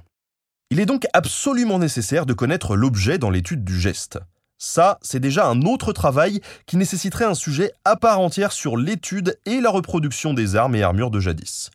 Il 0.70 0.80
est 0.80 0.86
donc 0.86 1.06
absolument 1.12 1.78
nécessaire 1.78 2.26
de 2.26 2.34
connaître 2.34 2.76
l'objet 2.76 3.18
dans 3.18 3.30
l'étude 3.30 3.64
du 3.64 3.78
geste. 3.78 4.18
Ça, 4.58 4.98
c'est 5.02 5.20
déjà 5.20 5.46
un 5.46 5.62
autre 5.62 5.92
travail 5.92 6.40
qui 6.66 6.76
nécessiterait 6.76 7.24
un 7.24 7.34
sujet 7.34 7.70
à 7.84 7.94
part 7.94 8.18
entière 8.18 8.50
sur 8.50 8.76
l'étude 8.76 9.38
et 9.46 9.60
la 9.60 9.70
reproduction 9.70 10.34
des 10.34 10.56
armes 10.56 10.74
et 10.74 10.82
armures 10.82 11.12
de 11.12 11.20
jadis. 11.20 11.70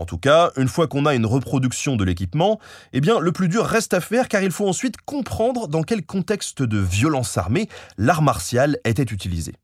En 0.00 0.04
tout 0.04 0.18
cas, 0.18 0.52
une 0.56 0.68
fois 0.68 0.86
qu'on 0.86 1.06
a 1.06 1.14
une 1.16 1.26
reproduction 1.26 1.96
de 1.96 2.04
l'équipement, 2.04 2.60
eh 2.92 3.00
bien, 3.00 3.18
le 3.18 3.32
plus 3.32 3.48
dur 3.48 3.66
reste 3.66 3.94
à 3.94 4.00
faire 4.00 4.28
car 4.28 4.42
il 4.42 4.52
faut 4.52 4.68
ensuite 4.68 4.96
comprendre 5.04 5.66
dans 5.66 5.82
quel 5.82 6.06
contexte 6.06 6.62
de 6.62 6.78
violence 6.78 7.36
armée 7.36 7.68
l'art 7.96 8.22
martial 8.22 8.78
était 8.84 9.02
utilisé. 9.02 9.54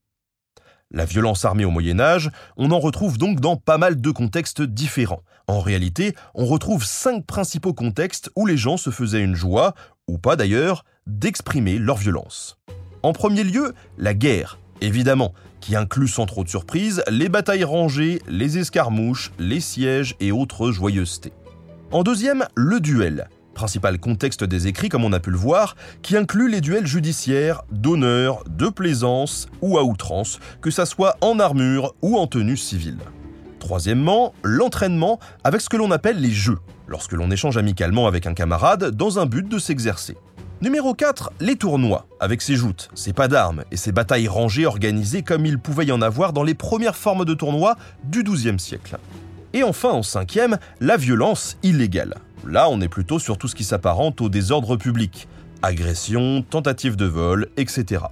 La 0.90 1.04
violence 1.04 1.44
armée 1.44 1.64
au 1.64 1.70
Moyen 1.70 2.00
Âge, 2.00 2.30
on 2.56 2.72
en 2.72 2.80
retrouve 2.80 3.16
donc 3.16 3.40
dans 3.40 3.56
pas 3.56 3.78
mal 3.78 4.00
de 4.00 4.10
contextes 4.10 4.62
différents. 4.62 5.22
En 5.46 5.60
réalité, 5.60 6.14
on 6.34 6.46
retrouve 6.46 6.84
cinq 6.84 7.24
principaux 7.26 7.72
contextes 7.72 8.30
où 8.34 8.44
les 8.44 8.56
gens 8.56 8.76
se 8.76 8.90
faisaient 8.90 9.22
une 9.22 9.34
joie, 9.36 9.74
ou 10.08 10.18
pas 10.18 10.34
d'ailleurs, 10.34 10.84
d'exprimer 11.06 11.78
leur 11.78 11.96
violence. 11.96 12.58
En 13.02 13.12
premier 13.12 13.44
lieu, 13.44 13.74
la 13.98 14.14
guerre, 14.14 14.58
évidemment, 14.80 15.32
qui 15.60 15.76
inclut 15.76 16.08
sans 16.08 16.26
trop 16.26 16.44
de 16.44 16.48
surprise 16.48 17.02
les 17.08 17.28
batailles 17.28 17.64
rangées, 17.64 18.20
les 18.28 18.58
escarmouches, 18.58 19.32
les 19.38 19.60
sièges 19.60 20.14
et 20.20 20.32
autres 20.32 20.72
joyeusetés. 20.72 21.32
En 21.90 22.02
deuxième, 22.02 22.44
le 22.54 22.80
duel, 22.80 23.28
principal 23.54 23.98
contexte 23.98 24.44
des 24.44 24.66
écrits 24.66 24.90
comme 24.90 25.04
on 25.04 25.12
a 25.12 25.20
pu 25.20 25.30
le 25.30 25.38
voir, 25.38 25.76
qui 26.02 26.16
inclut 26.16 26.50
les 26.50 26.60
duels 26.60 26.86
judiciaires, 26.86 27.62
d'honneur, 27.70 28.44
de 28.48 28.68
plaisance 28.68 29.48
ou 29.62 29.78
à 29.78 29.84
outrance, 29.84 30.40
que 30.60 30.70
ça 30.70 30.84
soit 30.84 31.16
en 31.22 31.38
armure 31.38 31.94
ou 32.02 32.18
en 32.18 32.26
tenue 32.26 32.56
civile. 32.56 32.98
Troisièmement, 33.60 34.34
l'entraînement 34.42 35.18
avec 35.42 35.62
ce 35.62 35.70
que 35.70 35.78
l'on 35.78 35.90
appelle 35.90 36.20
les 36.20 36.30
jeux, 36.30 36.58
lorsque 36.86 37.12
l'on 37.12 37.30
échange 37.30 37.56
amicalement 37.56 38.06
avec 38.06 38.26
un 38.26 38.34
camarade 38.34 38.90
dans 38.90 39.18
un 39.18 39.24
but 39.24 39.48
de 39.48 39.58
s'exercer. 39.58 40.18
Numéro 40.62 40.94
4, 40.94 41.32
les 41.40 41.56
tournois, 41.56 42.06
avec 42.20 42.40
ses 42.40 42.54
joutes, 42.54 42.88
ses 42.94 43.12
pas 43.12 43.28
d'armes 43.28 43.64
et 43.70 43.76
ses 43.76 43.92
batailles 43.92 44.28
rangées 44.28 44.66
organisées 44.66 45.22
comme 45.22 45.44
il 45.44 45.58
pouvait 45.58 45.86
y 45.86 45.92
en 45.92 46.00
avoir 46.00 46.32
dans 46.32 46.44
les 46.44 46.54
premières 46.54 46.96
formes 46.96 47.24
de 47.24 47.34
tournois 47.34 47.76
du 48.04 48.22
XIIe 48.22 48.58
siècle. 48.58 48.96
Et 49.52 49.62
enfin, 49.62 49.90
en 49.90 50.02
cinquième, 50.02 50.58
la 50.80 50.96
violence 50.96 51.58
illégale. 51.62 52.14
Là, 52.46 52.68
on 52.70 52.80
est 52.80 52.88
plutôt 52.88 53.18
sur 53.18 53.36
tout 53.36 53.48
ce 53.48 53.54
qui 53.54 53.64
s'apparente 53.64 54.20
au 54.20 54.28
désordre 54.28 54.76
public. 54.76 55.28
Agression, 55.62 56.42
tentative 56.48 56.96
de 56.96 57.06
vol, 57.06 57.48
etc. 57.56 58.04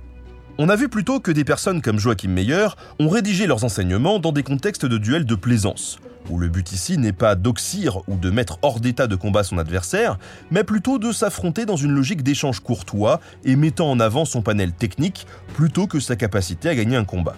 On 0.64 0.68
a 0.68 0.76
vu 0.76 0.88
plutôt 0.88 1.18
que 1.18 1.32
des 1.32 1.42
personnes 1.42 1.82
comme 1.82 1.98
Joachim 1.98 2.28
Meyer 2.28 2.68
ont 3.00 3.08
rédigé 3.08 3.48
leurs 3.48 3.64
enseignements 3.64 4.20
dans 4.20 4.30
des 4.30 4.44
contextes 4.44 4.86
de 4.86 4.96
duels 4.96 5.24
de 5.24 5.34
plaisance, 5.34 5.98
où 6.30 6.38
le 6.38 6.46
but 6.46 6.70
ici 6.70 6.98
n'est 6.98 7.12
pas 7.12 7.34
d'oxyre 7.34 8.02
ou 8.06 8.14
de 8.14 8.30
mettre 8.30 8.60
hors 8.62 8.78
d'état 8.78 9.08
de 9.08 9.16
combat 9.16 9.42
son 9.42 9.58
adversaire, 9.58 10.20
mais 10.52 10.62
plutôt 10.62 11.00
de 11.00 11.10
s'affronter 11.10 11.66
dans 11.66 11.74
une 11.74 11.90
logique 11.90 12.22
d'échange 12.22 12.60
courtois 12.60 13.20
et 13.44 13.56
mettant 13.56 13.90
en 13.90 13.98
avant 13.98 14.24
son 14.24 14.40
panel 14.40 14.70
technique 14.70 15.26
plutôt 15.52 15.88
que 15.88 15.98
sa 15.98 16.14
capacité 16.14 16.68
à 16.68 16.76
gagner 16.76 16.94
un 16.94 17.04
combat. 17.04 17.34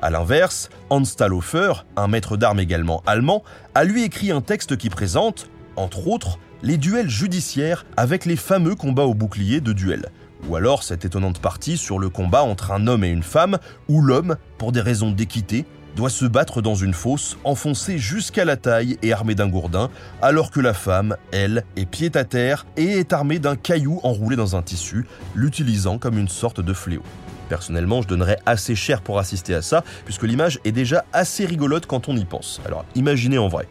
A 0.00 0.08
l'inverse, 0.08 0.70
Hans 0.88 1.04
Stallhofer, 1.04 1.84
un 1.98 2.08
maître 2.08 2.38
d'armes 2.38 2.60
également 2.60 3.02
allemand, 3.06 3.42
a 3.74 3.84
lui 3.84 4.04
écrit 4.04 4.30
un 4.30 4.40
texte 4.40 4.78
qui 4.78 4.88
présente, 4.88 5.50
entre 5.76 6.08
autres, 6.08 6.38
les 6.62 6.78
duels 6.78 7.10
judiciaires 7.10 7.84
avec 7.98 8.24
les 8.24 8.36
fameux 8.36 8.74
combats 8.74 9.04
au 9.04 9.12
bouclier 9.12 9.60
de 9.60 9.74
duel, 9.74 10.08
ou 10.48 10.56
alors 10.56 10.82
cette 10.82 11.04
étonnante 11.04 11.38
partie 11.38 11.76
sur 11.76 11.98
le 11.98 12.08
combat 12.08 12.42
entre 12.42 12.72
un 12.72 12.86
homme 12.86 13.04
et 13.04 13.10
une 13.10 13.22
femme, 13.22 13.58
où 13.88 14.02
l'homme, 14.02 14.36
pour 14.58 14.72
des 14.72 14.80
raisons 14.80 15.10
d'équité, 15.10 15.64
doit 15.96 16.10
se 16.10 16.24
battre 16.24 16.60
dans 16.60 16.74
une 16.74 16.92
fosse 16.92 17.36
enfoncée 17.44 17.98
jusqu'à 17.98 18.44
la 18.44 18.56
taille 18.56 18.98
et 19.02 19.12
armée 19.12 19.34
d'un 19.34 19.48
gourdin, 19.48 19.90
alors 20.22 20.50
que 20.50 20.60
la 20.60 20.74
femme, 20.74 21.16
elle, 21.32 21.64
est 21.76 21.86
pied 21.86 22.10
à 22.14 22.24
terre 22.24 22.66
et 22.76 22.98
est 22.98 23.12
armée 23.12 23.38
d'un 23.38 23.56
caillou 23.56 24.00
enroulé 24.02 24.36
dans 24.36 24.56
un 24.56 24.62
tissu, 24.62 25.06
l'utilisant 25.34 25.98
comme 25.98 26.18
une 26.18 26.28
sorte 26.28 26.60
de 26.60 26.72
fléau. 26.72 27.02
Personnellement, 27.48 28.02
je 28.02 28.08
donnerais 28.08 28.38
assez 28.46 28.74
cher 28.74 29.02
pour 29.02 29.18
assister 29.18 29.54
à 29.54 29.62
ça, 29.62 29.84
puisque 30.04 30.24
l'image 30.24 30.58
est 30.64 30.72
déjà 30.72 31.04
assez 31.12 31.44
rigolote 31.46 31.86
quand 31.86 32.08
on 32.08 32.16
y 32.16 32.24
pense. 32.24 32.60
Alors 32.64 32.84
imaginez 32.94 33.38
en 33.38 33.48
vrai. 33.48 33.68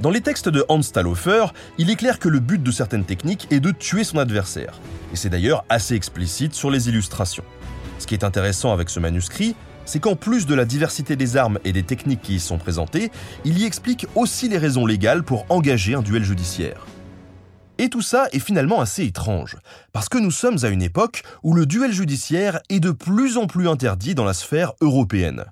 Dans 0.00 0.10
les 0.10 0.20
textes 0.20 0.48
de 0.48 0.64
Hans 0.68 0.82
Stallhofer, 0.82 1.46
il 1.78 1.88
est 1.88 1.96
clair 1.96 2.18
que 2.18 2.28
le 2.28 2.40
but 2.40 2.62
de 2.62 2.70
certaines 2.70 3.04
techniques 3.04 3.46
est 3.50 3.60
de 3.60 3.70
tuer 3.70 4.04
son 4.04 4.18
adversaire. 4.18 4.80
Et 5.12 5.16
c'est 5.16 5.30
d'ailleurs 5.30 5.64
assez 5.68 5.94
explicite 5.94 6.54
sur 6.54 6.70
les 6.70 6.88
illustrations. 6.88 7.44
Ce 7.98 8.06
qui 8.06 8.14
est 8.14 8.24
intéressant 8.24 8.72
avec 8.72 8.90
ce 8.90 9.00
manuscrit, 9.00 9.54
c'est 9.84 10.00
qu'en 10.00 10.16
plus 10.16 10.46
de 10.46 10.54
la 10.54 10.64
diversité 10.64 11.14
des 11.16 11.36
armes 11.36 11.58
et 11.64 11.72
des 11.72 11.84
techniques 11.84 12.22
qui 12.22 12.34
y 12.36 12.40
sont 12.40 12.58
présentées, 12.58 13.10
il 13.44 13.58
y 13.58 13.64
explique 13.64 14.06
aussi 14.14 14.48
les 14.48 14.58
raisons 14.58 14.84
légales 14.84 15.22
pour 15.22 15.46
engager 15.48 15.94
un 15.94 16.02
duel 16.02 16.24
judiciaire. 16.24 16.86
Et 17.78 17.88
tout 17.88 18.02
ça 18.02 18.26
est 18.32 18.40
finalement 18.40 18.80
assez 18.80 19.04
étrange, 19.04 19.56
parce 19.92 20.08
que 20.08 20.18
nous 20.18 20.30
sommes 20.30 20.58
à 20.64 20.68
une 20.68 20.82
époque 20.82 21.22
où 21.42 21.54
le 21.54 21.66
duel 21.66 21.92
judiciaire 21.92 22.60
est 22.68 22.80
de 22.80 22.92
plus 22.92 23.36
en 23.36 23.46
plus 23.46 23.68
interdit 23.68 24.14
dans 24.14 24.24
la 24.24 24.34
sphère 24.34 24.72
européenne. 24.80 25.44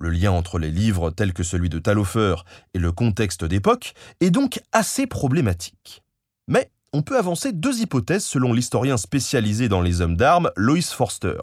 Le 0.00 0.10
lien 0.10 0.30
entre 0.30 0.58
les 0.58 0.70
livres 0.70 1.10
tels 1.10 1.32
que 1.32 1.42
celui 1.42 1.68
de 1.68 1.78
Talhofer 1.78 2.36
et 2.74 2.78
le 2.78 2.92
contexte 2.92 3.44
d'époque 3.44 3.94
est 4.20 4.30
donc 4.30 4.60
assez 4.72 5.06
problématique. 5.06 6.02
Mais 6.46 6.70
on 6.92 7.02
peut 7.02 7.18
avancer 7.18 7.52
deux 7.52 7.80
hypothèses 7.80 8.24
selon 8.24 8.52
l'historien 8.52 8.96
spécialisé 8.96 9.68
dans 9.68 9.80
les 9.80 10.00
hommes 10.00 10.16
d'armes 10.16 10.50
Lois 10.56 10.80
Forster. 10.82 11.38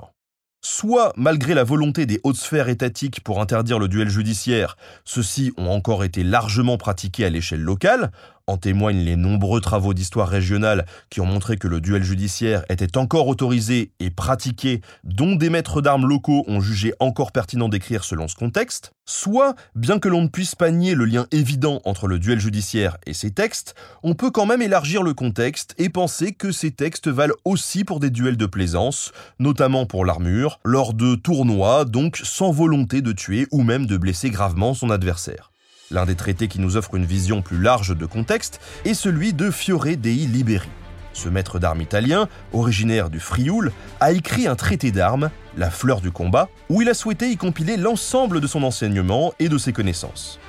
Soit, 0.61 1.13
malgré 1.15 1.53
la 1.53 1.63
volonté 1.63 2.07
des 2.07 2.19
hautes 2.23 2.37
sphères 2.37 2.69
étatiques 2.69 3.23
pour 3.23 3.39
interdire 3.39 3.77
le 3.77 3.87
duel 3.87 4.09
judiciaire, 4.09 4.77
ceux-ci 5.03 5.53
ont 5.57 5.69
encore 5.69 6.03
été 6.03 6.23
largement 6.23 6.77
pratiqués 6.77 7.25
à 7.25 7.29
l'échelle 7.29 7.61
locale, 7.61 8.11
en 8.47 8.57
témoignent 8.57 9.03
les 9.03 9.15
nombreux 9.15 9.61
travaux 9.61 9.93
d'histoire 9.93 10.29
régionale 10.29 10.85
qui 11.09 11.21
ont 11.21 11.25
montré 11.25 11.57
que 11.57 11.67
le 11.67 11.81
duel 11.81 12.03
judiciaire 12.03 12.63
était 12.69 12.97
encore 12.97 13.27
autorisé 13.27 13.91
et 13.99 14.11
pratiqué, 14.11 14.81
dont 15.03 15.35
des 15.35 15.49
maîtres 15.49 15.81
d'armes 15.81 16.07
locaux 16.07 16.43
ont 16.47 16.59
jugé 16.59 16.93
encore 16.99 17.31
pertinent 17.31 17.69
d'écrire 17.69 18.03
selon 18.03 18.27
ce 18.27 18.35
contexte, 18.35 18.91
soit, 19.05 19.55
bien 19.75 19.99
que 19.99 20.09
l'on 20.09 20.23
ne 20.23 20.27
puisse 20.27 20.55
pas 20.55 20.71
nier 20.71 20.95
le 20.95 21.05
lien 21.05 21.27
évident 21.31 21.81
entre 21.85 22.07
le 22.07 22.19
duel 22.19 22.39
judiciaire 22.39 22.97
et 23.05 23.13
ces 23.13 23.31
textes, 23.31 23.75
on 24.03 24.13
peut 24.13 24.31
quand 24.31 24.45
même 24.45 24.61
élargir 24.61 25.03
le 25.03 25.13
contexte 25.13 25.73
et 25.77 25.89
penser 25.89 26.33
que 26.33 26.51
ces 26.51 26.71
textes 26.71 27.07
valent 27.07 27.35
aussi 27.45 27.83
pour 27.83 27.99
des 27.99 28.09
duels 28.09 28.37
de 28.37 28.45
plaisance, 28.45 29.11
notamment 29.39 29.85
pour 29.85 30.05
l'armure, 30.05 30.59
lors 30.63 30.93
de 30.93 31.15
tournois, 31.15 31.85
donc 31.85 32.17
sans 32.23 32.51
volonté 32.51 33.01
de 33.01 33.11
tuer 33.11 33.47
ou 33.51 33.63
même 33.63 33.85
de 33.85 33.97
blesser 33.97 34.29
gravement 34.29 34.73
son 34.73 34.89
adversaire. 34.89 35.51
L'un 35.91 36.05
des 36.05 36.15
traités 36.15 36.47
qui 36.47 36.59
nous 36.59 36.77
offre 36.77 36.95
une 36.95 37.05
vision 37.05 37.43
plus 37.43 37.61
large 37.61 37.95
de 37.95 38.05
contexte 38.07 38.59
est 38.85 38.95
celui 38.95 39.33
de 39.33 39.51
Fiore 39.51 39.95
dei 39.97 40.15
Liberi. 40.25 40.67
Ce 41.13 41.29
maître 41.29 41.59
d'armes 41.59 41.81
italien, 41.81 42.27
originaire 42.53 43.11
du 43.11 43.19
Frioul, 43.19 43.71
a 43.99 44.11
écrit 44.11 44.47
un 44.47 44.55
traité 44.55 44.91
d'armes, 44.91 45.29
La 45.57 45.69
fleur 45.69 46.01
du 46.01 46.11
combat, 46.11 46.49
où 46.69 46.81
il 46.81 46.89
a 46.89 46.95
souhaité 46.95 47.29
y 47.29 47.37
compiler 47.37 47.77
l'ensemble 47.77 48.41
de 48.41 48.47
son 48.47 48.63
enseignement 48.63 49.31
et 49.37 49.47
de 49.47 49.59
ses 49.59 49.73
connaissances. 49.73 50.39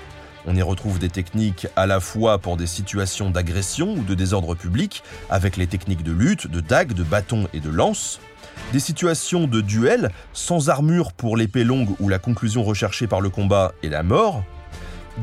On 0.47 0.57
y 0.57 0.63
retrouve 0.63 0.99
des 0.99 1.11
techniques 1.11 1.67
à 1.77 1.87
la 1.87 2.01
fois 2.01 2.39
pour 2.39 2.57
des 2.57 2.67
situations 2.67 3.31
d'agression 3.31 3.93
ou 3.93 4.03
de 4.03 4.15
désordre 4.15 4.55
public, 4.55 5.03
avec 5.29 5.59
les 5.59 5.67
techniques 5.67 6.03
de 6.03 6.13
lutte, 6.13 6.51
de 6.51 6.61
dague, 6.61 6.95
de 6.95 7.03
bâton 7.03 7.47
et 7.53 7.61
de 7.61 7.71
lance, 7.71 8.21
des 8.73 8.81
situations 8.81 9.47
de 9.47 9.61
duel, 9.61 10.11
sans 10.33 10.71
armure 10.71 11.13
pour 11.13 11.37
l'épée 11.37 11.65
longue 11.65 11.95
où 12.01 12.09
la 12.09 12.19
conclusion 12.19 12.65
recherchée 12.65 13.07
par 13.07 13.21
le 13.21 13.29
combat 13.29 13.75
est 13.83 13.89
la 13.89 14.03
mort, 14.03 14.43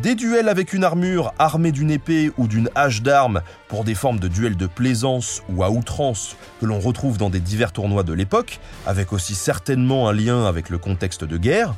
des 0.01 0.15
duels 0.15 0.49
avec 0.49 0.73
une 0.73 0.83
armure 0.83 1.33
armée 1.37 1.71
d'une 1.71 1.91
épée 1.91 2.31
ou 2.37 2.47
d'une 2.47 2.69
hache 2.75 3.01
d'armes 3.01 3.41
pour 3.67 3.83
des 3.83 3.95
formes 3.95 4.19
de 4.19 4.27
duels 4.27 4.57
de 4.57 4.65
plaisance 4.65 5.43
ou 5.49 5.63
à 5.63 5.69
outrance 5.69 6.35
que 6.59 6.65
l'on 6.65 6.79
retrouve 6.79 7.17
dans 7.17 7.29
des 7.29 7.39
divers 7.39 7.71
tournois 7.71 8.03
de 8.03 8.13
l'époque, 8.13 8.59
avec 8.87 9.13
aussi 9.13 9.35
certainement 9.35 10.09
un 10.09 10.13
lien 10.13 10.45
avec 10.45 10.69
le 10.69 10.77
contexte 10.77 11.23
de 11.23 11.37
guerre. 11.37 11.75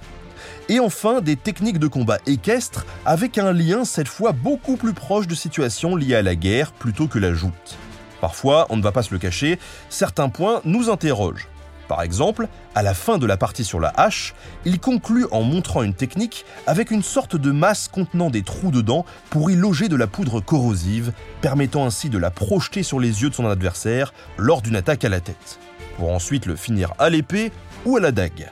Et 0.69 0.79
enfin, 0.79 1.21
des 1.21 1.35
techniques 1.35 1.79
de 1.79 1.87
combat 1.87 2.19
équestre 2.25 2.85
avec 3.05 3.37
un 3.37 3.51
lien 3.51 3.83
cette 3.83 4.07
fois 4.07 4.31
beaucoup 4.31 4.77
plus 4.77 4.93
proche 4.93 5.27
de 5.27 5.35
situations 5.35 5.95
liées 5.95 6.15
à 6.15 6.21
la 6.21 6.35
guerre 6.35 6.71
plutôt 6.71 7.07
que 7.07 7.19
la 7.19 7.33
joute. 7.33 7.77
Parfois, 8.21 8.65
on 8.69 8.77
ne 8.77 8.81
va 8.81 8.91
pas 8.91 9.03
se 9.03 9.13
le 9.13 9.19
cacher, 9.19 9.59
certains 9.89 10.29
points 10.29 10.61
nous 10.63 10.89
interrogent. 10.89 11.47
Par 11.87 12.01
exemple, 12.01 12.47
à 12.73 12.81
la 12.81 12.93
fin 12.93 13.17
de 13.17 13.25
la 13.25 13.37
partie 13.37 13.63
sur 13.63 13.79
la 13.79 13.93
hache, 13.95 14.33
il 14.65 14.79
conclut 14.79 15.25
en 15.31 15.43
montrant 15.43 15.83
une 15.83 15.93
technique 15.93 16.45
avec 16.65 16.89
une 16.89 17.03
sorte 17.03 17.35
de 17.35 17.51
masse 17.51 17.87
contenant 17.87 18.29
des 18.29 18.41
trous 18.41 18.71
dedans 18.71 19.05
pour 19.29 19.51
y 19.51 19.55
loger 19.55 19.87
de 19.87 19.95
la 19.95 20.07
poudre 20.07 20.41
corrosive, 20.41 21.11
permettant 21.41 21.85
ainsi 21.85 22.09
de 22.09 22.17
la 22.17 22.31
projeter 22.31 22.81
sur 22.81 22.99
les 22.99 23.21
yeux 23.21 23.29
de 23.29 23.35
son 23.35 23.47
adversaire 23.47 24.13
lors 24.37 24.61
d'une 24.61 24.75
attaque 24.75 25.05
à 25.05 25.09
la 25.09 25.19
tête, 25.19 25.59
pour 25.97 26.11
ensuite 26.11 26.47
le 26.47 26.55
finir 26.55 26.93
à 26.97 27.09
l'épée 27.09 27.51
ou 27.85 27.97
à 27.97 27.99
la 27.99 28.11
dague. 28.11 28.49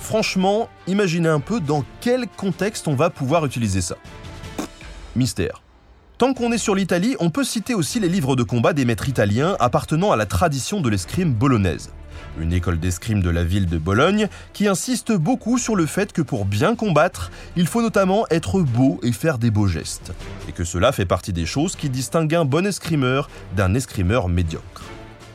Franchement, 0.00 0.68
imaginez 0.86 1.28
un 1.28 1.40
peu 1.40 1.60
dans 1.60 1.84
quel 2.00 2.26
contexte 2.28 2.88
on 2.88 2.94
va 2.94 3.10
pouvoir 3.10 3.44
utiliser 3.44 3.82
ça. 3.82 3.96
Mystère. 5.16 5.62
Tant 6.16 6.34
qu'on 6.34 6.52
est 6.52 6.58
sur 6.58 6.74
l'Italie, 6.74 7.16
on 7.20 7.30
peut 7.30 7.44
citer 7.44 7.74
aussi 7.74 8.00
les 8.00 8.08
livres 8.08 8.36
de 8.36 8.42
combat 8.42 8.72
des 8.72 8.84
maîtres 8.84 9.08
italiens 9.08 9.56
appartenant 9.58 10.12
à 10.12 10.16
la 10.16 10.26
tradition 10.26 10.80
de 10.80 10.88
l'escrime 10.88 11.32
bolognaise 11.32 11.90
une 12.40 12.52
école 12.52 12.78
d'escrime 12.78 13.22
de 13.22 13.30
la 13.30 13.44
ville 13.44 13.66
de 13.66 13.78
Bologne, 13.78 14.28
qui 14.52 14.68
insiste 14.68 15.12
beaucoup 15.12 15.58
sur 15.58 15.76
le 15.76 15.86
fait 15.86 16.12
que 16.12 16.22
pour 16.22 16.44
bien 16.44 16.74
combattre, 16.74 17.30
il 17.56 17.66
faut 17.66 17.82
notamment 17.82 18.26
être 18.30 18.60
beau 18.60 19.00
et 19.02 19.12
faire 19.12 19.38
des 19.38 19.50
beaux 19.50 19.66
gestes, 19.66 20.12
et 20.48 20.52
que 20.52 20.64
cela 20.64 20.92
fait 20.92 21.06
partie 21.06 21.32
des 21.32 21.46
choses 21.46 21.76
qui 21.76 21.90
distinguent 21.90 22.34
un 22.34 22.44
bon 22.44 22.66
escrimeur 22.66 23.28
d'un 23.56 23.74
escrimeur 23.74 24.28
médiocre. 24.28 24.82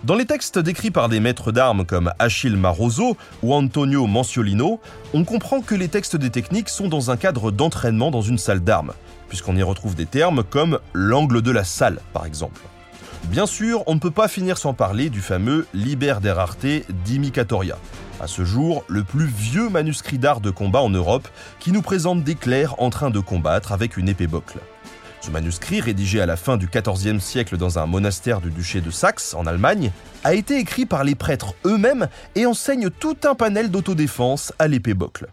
Dans 0.06 0.16
les 0.16 0.26
textes 0.26 0.60
décrits 0.60 0.92
par 0.92 1.10
des 1.10 1.20
maîtres 1.20 1.52
d'armes 1.52 1.84
comme 1.84 2.12
Achille 2.20 2.58
Maroso 2.58 3.18
ou 3.42 3.56
Antonio 3.56 4.06
Manciolino, 4.06 4.80
on 5.16 5.24
comprend 5.24 5.62
que 5.62 5.74
les 5.74 5.88
textes 5.88 6.16
des 6.16 6.30
techniques 6.30 6.70
sont 6.70 6.88
dans 6.88 7.10
un 7.10 7.18
cadre 7.18 7.50
d'entraînement 7.50 8.12
dans 8.12 8.22
une 8.22 8.38
salle 8.38 8.60
d'armes, 8.60 8.94
puisqu'on 9.30 9.56
y 9.56 9.64
retrouve 9.64 9.96
des 9.96 10.06
termes 10.06 10.44
comme 10.44 10.78
l'angle 10.94 11.42
de 11.42 11.50
la 11.50 11.64
salle, 11.64 12.00
par 12.14 12.28
exemple. 12.28 12.62
Bien 13.30 13.48
sûr, 13.48 13.84
on 13.88 13.96
ne 13.96 14.00
peut 14.00 14.12
pas 14.12 14.28
finir 14.28 14.58
sans 14.58 14.74
parler 14.74 15.10
du 15.10 15.20
fameux 15.20 15.68
Liber 15.74 16.16
der 16.22 16.38
Arte 16.38 16.66
d'Imicatoria, 17.06 17.78
à 18.22 18.28
ce 18.28 18.46
jour 18.46 18.86
le 18.88 19.04
plus 19.04 19.26
vieux 19.26 19.68
manuscrit 19.68 20.20
d'art 20.20 20.42
de 20.42 20.52
combat 20.52 20.82
en 20.82 20.90
Europe 20.90 21.28
qui 21.60 21.72
nous 21.72 21.82
présente 21.82 22.24
des 22.24 22.36
clercs 22.36 22.76
en 22.80 22.90
train 22.92 23.10
de 23.10 23.20
combattre 23.20 23.72
avec 23.72 23.98
une 23.98 24.10
épée 24.10 24.28
bocle. 24.28 24.60
Ce 25.22 25.32
manuscrit, 25.32 25.82
rédigé 25.82 26.22
à 26.22 26.28
la 26.28 26.38
fin 26.38 26.56
du 26.56 26.68
XIVe 26.68 27.20
siècle 27.20 27.58
dans 27.58 27.80
un 27.80 27.88
monastère 27.88 28.42
du 28.42 28.52
duché 28.52 28.80
de 28.80 28.92
Saxe, 28.92 29.34
en 29.34 29.48
Allemagne, 29.48 29.92
a 30.24 30.36
été 30.36 30.60
écrit 30.60 30.86
par 30.86 31.04
les 31.04 31.16
prêtres 31.16 31.56
eux-mêmes 31.66 32.08
et 32.36 32.46
enseigne 32.46 32.92
tout 32.92 33.18
un 33.24 33.34
panel 33.34 33.72
d'autodéfense 33.72 34.54
à 34.60 34.68
l'épée 34.68 34.94
bocle. 34.94 35.28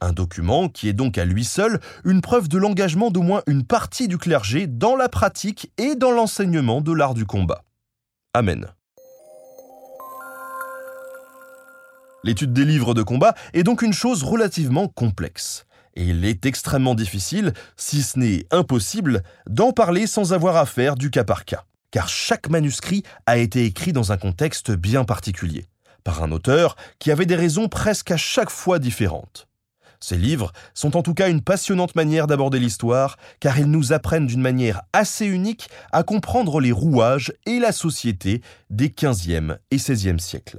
Un 0.00 0.12
document 0.12 0.68
qui 0.68 0.88
est 0.88 0.92
donc 0.92 1.18
à 1.18 1.24
lui 1.24 1.44
seul 1.44 1.80
une 2.04 2.20
preuve 2.20 2.48
de 2.48 2.58
l'engagement 2.58 3.10
d'au 3.10 3.22
moins 3.22 3.42
une 3.46 3.64
partie 3.64 4.06
du 4.06 4.16
clergé 4.16 4.66
dans 4.66 4.94
la 4.94 5.08
pratique 5.08 5.72
et 5.76 5.96
dans 5.96 6.12
l'enseignement 6.12 6.80
de 6.80 6.92
l'art 6.92 7.14
du 7.14 7.26
combat. 7.26 7.64
Amen. 8.32 8.66
L'étude 12.22 12.52
des 12.52 12.64
livres 12.64 12.94
de 12.94 13.02
combat 13.02 13.34
est 13.54 13.62
donc 13.62 13.82
une 13.82 13.92
chose 13.92 14.22
relativement 14.22 14.86
complexe. 14.88 15.66
Et 15.94 16.04
il 16.04 16.24
est 16.24 16.46
extrêmement 16.46 16.94
difficile, 16.94 17.52
si 17.76 18.02
ce 18.02 18.18
n'est 18.18 18.46
impossible, 18.52 19.22
d'en 19.48 19.72
parler 19.72 20.06
sans 20.06 20.32
avoir 20.32 20.56
à 20.56 20.66
faire 20.66 20.94
du 20.94 21.10
cas 21.10 21.24
par 21.24 21.44
cas. 21.44 21.64
Car 21.90 22.08
chaque 22.08 22.48
manuscrit 22.50 23.02
a 23.26 23.38
été 23.38 23.64
écrit 23.64 23.92
dans 23.92 24.12
un 24.12 24.16
contexte 24.16 24.70
bien 24.70 25.04
particulier, 25.04 25.66
par 26.04 26.22
un 26.22 26.30
auteur 26.30 26.76
qui 27.00 27.10
avait 27.10 27.26
des 27.26 27.34
raisons 27.34 27.68
presque 27.68 28.12
à 28.12 28.16
chaque 28.16 28.50
fois 28.50 28.78
différentes. 28.78 29.48
Ces 30.00 30.16
livres 30.16 30.52
sont 30.74 30.96
en 30.96 31.02
tout 31.02 31.14
cas 31.14 31.28
une 31.28 31.42
passionnante 31.42 31.94
manière 31.96 32.26
d'aborder 32.26 32.58
l'histoire, 32.58 33.16
car 33.40 33.58
ils 33.58 33.70
nous 33.70 33.92
apprennent 33.92 34.26
d'une 34.26 34.40
manière 34.40 34.82
assez 34.92 35.26
unique 35.26 35.68
à 35.92 36.02
comprendre 36.02 36.60
les 36.60 36.72
rouages 36.72 37.32
et 37.46 37.58
la 37.58 37.72
société 37.72 38.42
des 38.70 38.88
15e 38.88 39.58
et 39.70 39.76
16e 39.76 40.18
siècles. 40.18 40.58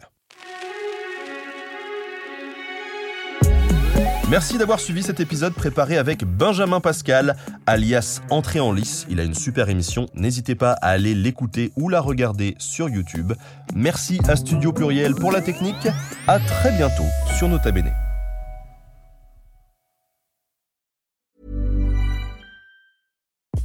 Merci 4.30 4.60
d'avoir 4.60 4.80
suivi 4.80 5.02
cet 5.02 5.20
épisode 5.20 5.54
préparé 5.54 5.98
avec 5.98 6.24
Benjamin 6.24 6.80
Pascal, 6.82 7.36
alias 7.66 8.22
Entrée 8.30 8.60
en 8.60 8.72
lice. 8.72 9.08
Il 9.10 9.20
a 9.20 9.24
une 9.24 9.34
super 9.34 9.70
émission, 9.70 10.06
n'hésitez 10.14 10.54
pas 10.54 10.74
à 10.74 10.90
aller 10.90 11.16
l'écouter 11.16 11.72
ou 11.76 11.90
la 11.90 12.00
regarder 12.00 12.54
sur 12.60 12.90
YouTube. 12.90 13.34
Merci 13.74 14.20
à 14.28 14.36
Studio 14.36 14.72
Pluriel 14.72 15.16
pour 15.16 15.32
la 15.32 15.42
technique. 15.42 15.88
À 16.28 16.40
très 16.40 16.72
bientôt 16.74 17.08
sur 17.36 17.48
Nota 17.48 17.72
Bene. 17.72 17.92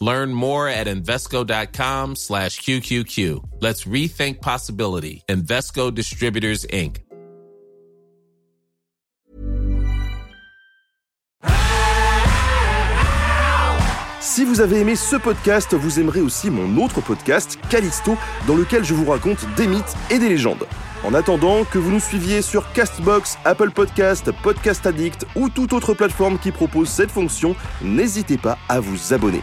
Learn 0.00 0.32
more 0.32 0.68
at 0.68 0.86
Invesco.com 0.86 2.16
slash 2.16 2.60
QQQ. 2.60 3.60
Let's 3.60 3.84
rethink 3.84 4.40
possibility. 4.40 5.22
Invesco 5.28 5.90
Distributors, 5.94 6.66
Inc. 6.72 7.02
Si 14.20 14.44
vous 14.44 14.60
avez 14.60 14.80
aimé 14.80 14.96
ce 14.96 15.16
podcast, 15.16 15.72
vous 15.74 15.98
aimerez 15.98 16.20
aussi 16.20 16.50
mon 16.50 16.84
autre 16.84 17.00
podcast, 17.00 17.58
Callisto, 17.70 18.18
dans 18.46 18.56
lequel 18.56 18.84
je 18.84 18.92
vous 18.92 19.10
raconte 19.10 19.38
des 19.56 19.66
mythes 19.66 19.94
et 20.10 20.18
des 20.18 20.28
légendes. 20.28 20.66
En 21.04 21.14
attendant 21.14 21.64
que 21.64 21.78
vous 21.78 21.90
nous 21.90 22.00
suiviez 22.00 22.42
sur 22.42 22.70
Castbox, 22.72 23.38
Apple 23.44 23.70
Podcast, 23.70 24.30
Podcast 24.42 24.84
Addict 24.84 25.24
ou 25.36 25.48
toute 25.48 25.72
autre 25.72 25.94
plateforme 25.94 26.38
qui 26.38 26.50
propose 26.50 26.88
cette 26.88 27.10
fonction, 27.10 27.56
n'hésitez 27.80 28.36
pas 28.36 28.58
à 28.68 28.80
vous 28.80 29.14
abonner. 29.14 29.42